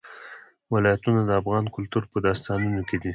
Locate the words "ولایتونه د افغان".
0.73-1.65